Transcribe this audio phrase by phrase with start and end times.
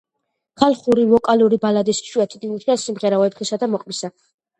[0.59, 4.11] ხალხური ვოკალური ბალადის იშვიათი ნიმუშია „სიმღერა ვეფხისა და მოყმისა“.